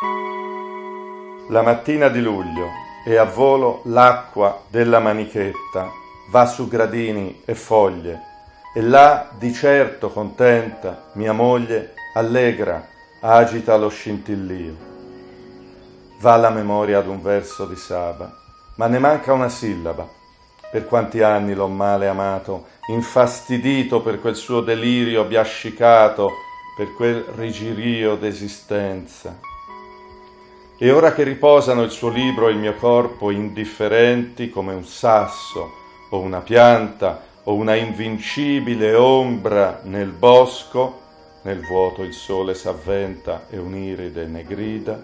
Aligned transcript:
La 0.00 1.62
mattina 1.62 2.08
di 2.08 2.20
luglio 2.20 2.68
e 3.04 3.16
a 3.16 3.24
volo 3.24 3.80
l'acqua 3.86 4.62
della 4.68 5.00
manichetta 5.00 5.90
va 6.30 6.46
su 6.46 6.68
gradini 6.68 7.42
e 7.44 7.56
foglie 7.56 8.22
e 8.72 8.80
là 8.80 9.28
di 9.36 9.52
certo 9.52 10.10
contenta 10.10 11.06
mia 11.14 11.32
moglie 11.32 11.94
allegra 12.14 12.86
agita 13.22 13.74
lo 13.76 13.88
scintillio. 13.88 14.76
Va 16.20 16.36
la 16.36 16.50
memoria 16.50 16.98
ad 16.98 17.08
un 17.08 17.20
verso 17.20 17.66
di 17.66 17.74
Saba, 17.74 18.32
ma 18.76 18.86
ne 18.86 19.00
manca 19.00 19.32
una 19.32 19.48
sillaba. 19.48 20.06
Per 20.70 20.86
quanti 20.86 21.22
anni 21.22 21.54
l'ho 21.54 21.66
male 21.66 22.06
amato, 22.06 22.66
infastidito 22.88 24.00
per 24.00 24.20
quel 24.20 24.36
suo 24.36 24.60
delirio 24.60 25.24
biascicato, 25.24 26.30
per 26.76 26.94
quel 26.94 27.24
rigirio 27.34 28.14
d'esistenza. 28.14 29.56
E 30.80 30.92
ora 30.92 31.12
che 31.12 31.24
riposano 31.24 31.82
il 31.82 31.90
suo 31.90 32.08
libro 32.08 32.46
e 32.46 32.52
il 32.52 32.58
mio 32.58 32.74
corpo 32.76 33.32
indifferenti 33.32 34.48
come 34.48 34.74
un 34.74 34.84
sasso 34.84 35.72
o 36.10 36.20
una 36.20 36.38
pianta 36.38 37.20
o 37.42 37.54
una 37.54 37.74
invincibile 37.74 38.94
ombra 38.94 39.80
nel 39.82 40.10
bosco, 40.10 41.00
nel 41.42 41.66
vuoto 41.66 42.04
il 42.04 42.12
sole 42.12 42.54
s'avventa 42.54 43.46
e 43.50 43.58
un'iride 43.58 44.26
ne 44.26 44.44
grida, 44.44 45.02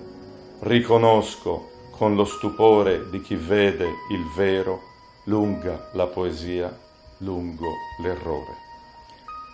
riconosco 0.60 1.70
con 1.91 2.15
lo 2.15 2.24
stupore 2.24 3.10
di 3.10 3.20
chi 3.20 3.34
vede 3.34 3.87
il 4.12 4.24
vero, 4.37 4.80
lunga 5.24 5.88
la 5.95 6.06
poesia, 6.06 6.73
lungo 7.18 7.66
l'errore. 8.01 8.54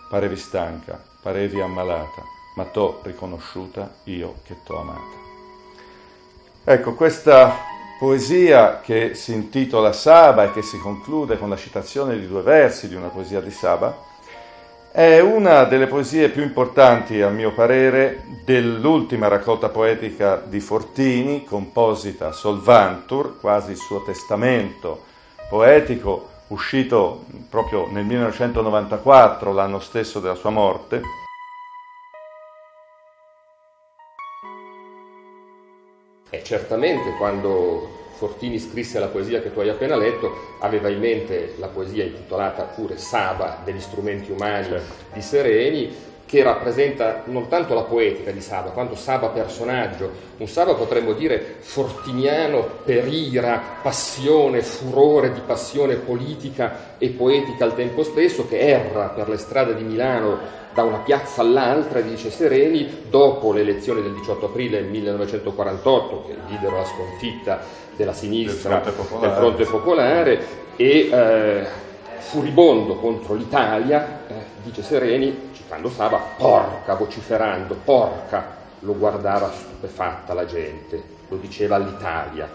Parevi 0.07 0.35
stanca, 0.35 1.03
parevi 1.23 1.59
ammalata, 1.59 2.21
ma 2.57 2.65
t'ho 2.65 2.99
riconosciuta 3.01 3.91
io 4.03 4.35
che 4.43 4.57
t'ho 4.63 4.77
amata. 4.77 5.30
Ecco, 6.63 6.93
questa 6.93 7.55
poesia 7.97 8.81
che 8.81 9.15
si 9.15 9.33
intitola 9.33 9.91
Saba 9.93 10.43
e 10.43 10.51
che 10.51 10.61
si 10.61 10.77
conclude 10.77 11.39
con 11.39 11.49
la 11.49 11.55
citazione 11.55 12.19
di 12.19 12.27
due 12.27 12.43
versi 12.43 12.87
di 12.87 12.93
una 12.93 13.07
poesia 13.07 13.41
di 13.41 13.49
Saba, 13.49 13.97
è 14.91 15.19
una 15.21 15.63
delle 15.63 15.87
poesie 15.87 16.29
più 16.29 16.43
importanti, 16.43 17.19
a 17.23 17.29
mio 17.29 17.51
parere, 17.51 18.23
dell'ultima 18.45 19.27
raccolta 19.27 19.69
poetica 19.69 20.39
di 20.45 20.59
Fortini, 20.59 21.45
composita 21.45 22.31
Solvantur, 22.31 23.39
quasi 23.39 23.71
il 23.71 23.77
suo 23.77 24.03
testamento 24.03 25.05
poetico, 25.49 26.29
uscito 26.49 27.25
proprio 27.49 27.87
nel 27.89 28.05
1994, 28.05 29.51
l'anno 29.51 29.79
stesso 29.79 30.19
della 30.19 30.35
sua 30.35 30.51
morte, 30.51 31.01
certamente 36.51 37.13
quando 37.17 37.99
Fortini 38.15 38.59
scrisse 38.59 38.99
la 38.99 39.07
poesia 39.07 39.41
che 39.41 39.53
tu 39.53 39.61
hai 39.61 39.69
appena 39.69 39.95
letto, 39.95 40.57
aveva 40.59 40.89
in 40.89 40.99
mente 40.99 41.55
la 41.57 41.69
poesia 41.69 42.03
intitolata 42.03 42.63
pure 42.63 42.97
Saba 42.97 43.61
degli 43.63 43.79
strumenti 43.79 44.31
umani 44.31 44.65
certo. 44.65 44.93
di 45.13 45.21
Sereni, 45.21 45.95
che 46.31 46.43
rappresenta 46.43 47.23
non 47.25 47.49
tanto 47.49 47.73
la 47.73 47.81
poetica 47.81 48.31
di 48.31 48.39
Saba, 48.39 48.69
quanto 48.69 48.95
Saba 48.95 49.27
personaggio. 49.27 50.09
Un 50.37 50.47
Saba 50.47 50.75
potremmo 50.75 51.11
dire 51.11 51.57
fortiniano 51.59 52.65
per 52.85 53.05
ira, 53.05 53.61
passione, 53.81 54.61
furore 54.61 55.33
di 55.33 55.41
passione 55.45 55.95
politica 55.95 56.95
e 56.97 57.09
poetica 57.09 57.65
al 57.65 57.75
tempo 57.75 58.03
stesso, 58.03 58.47
che 58.47 58.59
erra 58.59 59.07
per 59.07 59.27
le 59.27 59.35
strade 59.35 59.75
di 59.75 59.83
Milano 59.83 60.37
da 60.73 60.83
una 60.83 60.99
piazza 60.99 61.41
all'altra, 61.41 61.99
dice 61.99 62.31
Sereni, 62.31 63.07
dopo 63.09 63.51
le 63.51 63.59
elezioni 63.59 64.01
del 64.01 64.13
18 64.13 64.45
aprile 64.45 64.79
1948, 64.83 66.27
che 66.27 66.35
videro 66.47 66.77
la 66.77 66.85
sconfitta 66.85 67.59
della 67.97 68.13
sinistra 68.13 68.79
del 68.79 68.83
fronte 68.83 68.91
popolare, 68.91 69.27
del 69.27 69.37
fronte 69.37 69.65
popolare 69.65 70.45
e 70.77 71.09
eh, 71.11 71.89
furibondo 72.31 72.95
contro 72.95 73.33
l'Italia, 73.33 74.21
eh, 74.25 74.33
dice 74.63 74.83
Sereni, 74.83 75.49
citando 75.51 75.89
Saba, 75.89 76.17
porca, 76.37 76.95
vociferando, 76.95 77.75
porca, 77.83 78.55
lo 78.79 78.95
guardava 78.95 79.51
stupefatta 79.51 80.33
la 80.33 80.45
gente, 80.45 81.03
lo 81.27 81.35
diceva 81.35 81.75
all'Italia, 81.75 82.49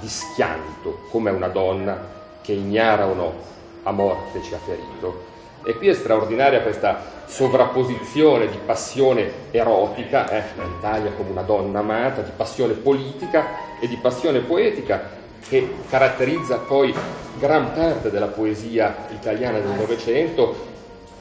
di 0.00 0.08
schianto, 0.08 1.00
come 1.10 1.30
una 1.30 1.48
donna 1.48 2.16
che 2.40 2.52
ignara 2.52 3.06
o 3.06 3.12
no, 3.12 3.34
a 3.82 3.90
morte 3.90 4.40
ci 4.42 4.54
ha 4.54 4.58
ferito. 4.58 5.26
E 5.62 5.74
qui 5.76 5.88
è 5.88 5.92
straordinaria 5.92 6.62
questa 6.62 6.98
sovrapposizione 7.26 8.48
di 8.48 8.58
passione 8.64 9.30
erotica, 9.50 10.26
eh, 10.30 10.42
l'Italia 10.56 11.10
come 11.10 11.32
una 11.32 11.42
donna 11.42 11.80
amata, 11.80 12.22
di 12.22 12.30
passione 12.34 12.72
politica 12.72 13.78
e 13.78 13.88
di 13.88 13.96
passione 13.96 14.40
poetica 14.40 15.17
che 15.48 15.68
caratterizza 15.88 16.56
poi 16.58 16.94
gran 17.38 17.72
parte 17.72 18.10
della 18.10 18.26
poesia 18.26 19.06
italiana 19.10 19.58
del 19.58 19.72
Novecento, 19.72 20.66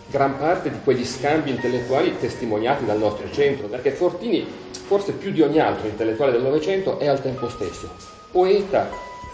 gran 0.10 0.38
parte 0.38 0.72
di 0.72 0.78
quegli 0.84 1.06
scambi 1.06 1.50
intellettuali 1.50 2.18
testimoniati 2.18 2.86
dal 2.86 2.98
nostro 2.98 3.30
centro, 3.32 3.68
perché 3.68 3.92
Fortini, 3.92 4.46
forse 4.72 5.14
più 5.14 5.32
di 5.32 5.42
ogni 5.42 5.60
altro 5.60 5.88
intellettuale 5.88 6.32
del 6.32 6.42
Novecento, 6.42 7.00
è 7.00 7.08
al 7.08 7.22
tempo 7.22 7.50
stesso 7.50 7.90
poeta, 8.32 8.90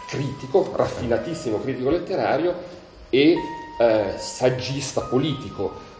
critico, 0.07 0.71
raffinatissimo 0.75 1.61
critico 1.61 1.89
letterario 1.89 2.53
e 3.09 3.35
eh, 3.79 4.13
saggista 4.17 5.01
politico. 5.01 5.91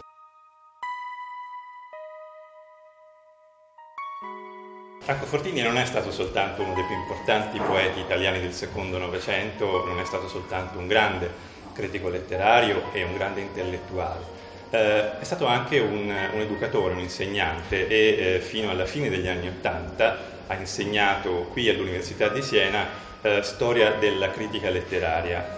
Franco 5.04 5.26
Fortini 5.26 5.60
non 5.60 5.76
è 5.76 5.84
stato 5.84 6.10
soltanto 6.10 6.62
uno 6.62 6.72
dei 6.72 6.84
più 6.84 6.94
importanti 6.96 7.58
poeti 7.58 8.00
italiani 8.00 8.40
del 8.40 8.54
secondo 8.54 8.96
Novecento, 8.96 9.84
non 9.84 10.00
è 10.00 10.04
stato 10.06 10.28
soltanto 10.28 10.78
un 10.78 10.86
grande 10.86 11.30
critico 11.74 12.08
letterario 12.08 12.84
e 12.90 13.02
un 13.02 13.12
grande 13.12 13.42
intellettuale. 13.42 14.24
Eh, 14.70 15.18
è 15.18 15.22
stato 15.24 15.44
anche 15.44 15.78
un, 15.78 16.10
un, 16.32 16.40
educatore, 16.40 16.94
un 16.94 17.00
insegnante 17.00 17.86
e 17.86 18.36
eh, 18.36 18.40
fino 18.40 18.70
alla 18.70 18.86
fine 18.86 19.10
degli 19.10 19.28
anni 19.28 19.48
Ottanta 19.48 20.16
ha 20.46 20.54
insegnato 20.54 21.50
qui 21.52 21.68
all'Università 21.68 22.28
di 22.28 22.40
Siena 22.40 22.86
eh, 23.20 23.42
storia 23.42 23.90
della 23.90 24.30
critica 24.30 24.70
letteraria. 24.70 25.54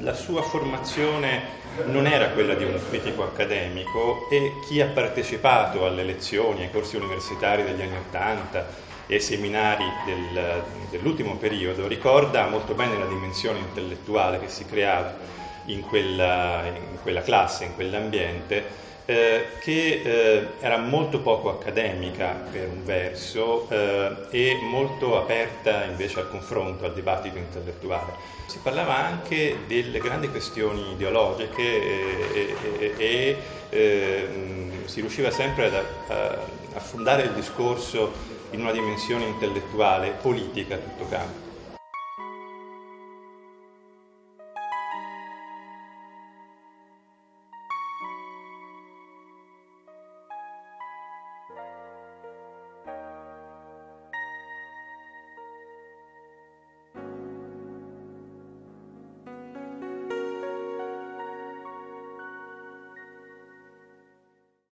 La 0.00 0.14
sua 0.14 0.42
formazione 0.42 1.56
non 1.86 2.06
era 2.06 2.28
quella 2.30 2.54
di 2.54 2.64
un 2.64 2.78
critico 2.88 3.24
accademico 3.24 4.28
e 4.30 4.54
chi 4.66 4.80
ha 4.80 4.86
partecipato 4.86 5.84
alle 5.86 6.04
lezioni, 6.04 6.62
ai 6.62 6.70
corsi 6.70 6.96
universitari 6.96 7.64
degli 7.64 7.82
anni 7.82 7.96
Ottanta 7.96 8.66
e 9.06 9.14
ai 9.14 9.20
seminari 9.20 9.84
del, 10.04 10.62
dell'ultimo 10.90 11.36
periodo 11.36 11.86
ricorda 11.86 12.46
molto 12.46 12.74
bene 12.74 12.96
la 12.96 13.06
dimensione 13.06 13.58
intellettuale 13.58 14.38
che 14.38 14.48
si 14.48 14.64
creava 14.66 15.16
in 15.66 15.80
quella, 15.82 16.62
in 16.66 16.98
quella 17.02 17.22
classe, 17.22 17.64
in 17.64 17.74
quell'ambiente, 17.74 18.64
eh, 19.10 19.46
che 19.60 20.02
eh, 20.04 20.46
era 20.60 20.76
molto 20.76 21.20
poco 21.20 21.48
accademica 21.48 22.44
per 22.50 22.68
un 22.68 22.84
verso 22.84 23.66
eh, 23.70 24.14
e 24.30 24.58
molto 24.60 25.18
aperta 25.18 25.84
invece 25.84 26.20
al 26.20 26.28
confronto, 26.28 26.84
al 26.84 26.92
dibattito 26.92 27.38
intellettuale. 27.38 28.12
Si 28.48 28.58
parlava 28.62 28.98
anche 28.98 29.60
delle 29.66 29.98
grandi 29.98 30.28
questioni 30.28 30.92
ideologiche 30.92 31.62
e, 31.62 32.54
e, 32.74 32.94
e 32.98 33.36
ehm, 33.70 34.84
si 34.84 35.00
riusciva 35.00 35.30
sempre 35.30 35.68
ad, 35.68 35.74
a, 36.08 36.38
a 36.74 36.80
fondare 36.80 37.22
il 37.22 37.32
discorso 37.32 38.12
in 38.50 38.60
una 38.60 38.72
dimensione 38.72 39.24
intellettuale, 39.24 40.18
politica 40.20 40.74
a 40.74 40.78
tutto 40.78 41.08
campo. 41.08 41.47